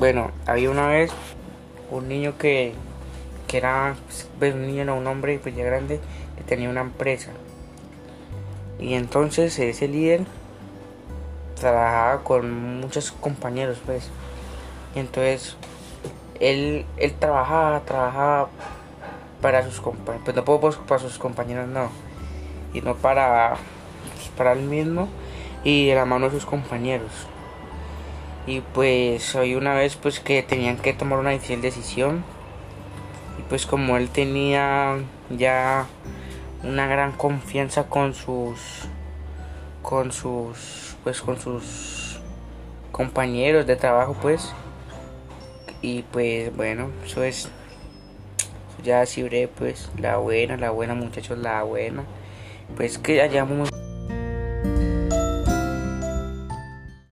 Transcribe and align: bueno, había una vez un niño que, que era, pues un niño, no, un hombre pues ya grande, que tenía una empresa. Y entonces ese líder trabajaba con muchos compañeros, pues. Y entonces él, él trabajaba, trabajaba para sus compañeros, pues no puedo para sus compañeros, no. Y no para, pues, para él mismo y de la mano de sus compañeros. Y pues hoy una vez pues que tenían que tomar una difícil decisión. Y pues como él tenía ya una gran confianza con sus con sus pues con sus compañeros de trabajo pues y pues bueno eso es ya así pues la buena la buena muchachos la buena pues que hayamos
bueno, 0.00 0.30
había 0.46 0.70
una 0.70 0.88
vez 0.88 1.12
un 1.90 2.08
niño 2.08 2.38
que, 2.38 2.72
que 3.46 3.58
era, 3.58 3.94
pues 4.38 4.54
un 4.54 4.66
niño, 4.66 4.86
no, 4.86 4.96
un 4.96 5.06
hombre 5.06 5.38
pues 5.38 5.54
ya 5.54 5.62
grande, 5.62 6.00
que 6.38 6.42
tenía 6.42 6.70
una 6.70 6.80
empresa. 6.80 7.32
Y 8.78 8.94
entonces 8.94 9.58
ese 9.58 9.88
líder 9.88 10.22
trabajaba 11.60 12.24
con 12.24 12.80
muchos 12.80 13.12
compañeros, 13.12 13.76
pues. 13.84 14.08
Y 14.94 15.00
entonces 15.00 15.56
él, 16.40 16.86
él 16.96 17.14
trabajaba, 17.18 17.80
trabajaba 17.80 18.48
para 19.42 19.62
sus 19.64 19.82
compañeros, 19.82 20.22
pues 20.24 20.34
no 20.34 20.46
puedo 20.46 20.70
para 20.86 20.98
sus 20.98 21.18
compañeros, 21.18 21.68
no. 21.68 21.90
Y 22.72 22.80
no 22.80 22.94
para, 22.96 23.56
pues, 24.14 24.28
para 24.30 24.52
él 24.52 24.62
mismo 24.62 25.08
y 25.62 25.88
de 25.88 25.94
la 25.94 26.06
mano 26.06 26.30
de 26.30 26.32
sus 26.32 26.46
compañeros. 26.46 27.12
Y 28.46 28.60
pues 28.60 29.34
hoy 29.34 29.54
una 29.54 29.74
vez 29.74 29.96
pues 29.96 30.20
que 30.20 30.42
tenían 30.42 30.76
que 30.76 30.92
tomar 30.92 31.18
una 31.18 31.30
difícil 31.30 31.60
decisión. 31.60 32.24
Y 33.38 33.42
pues 33.48 33.66
como 33.66 33.96
él 33.96 34.08
tenía 34.08 34.98
ya 35.30 35.86
una 36.62 36.86
gran 36.86 37.12
confianza 37.12 37.84
con 37.84 38.14
sus 38.14 38.58
con 39.82 40.12
sus 40.12 40.96
pues 41.02 41.22
con 41.22 41.40
sus 41.40 42.20
compañeros 42.92 43.66
de 43.66 43.76
trabajo 43.76 44.14
pues 44.20 44.52
y 45.80 46.02
pues 46.02 46.54
bueno 46.54 46.90
eso 47.04 47.22
es 47.22 47.48
ya 48.84 49.00
así 49.00 49.24
pues 49.58 49.90
la 49.98 50.18
buena 50.18 50.56
la 50.58 50.70
buena 50.70 50.94
muchachos 50.94 51.38
la 51.38 51.62
buena 51.62 52.04
pues 52.76 52.98
que 52.98 53.22
hayamos 53.22 53.70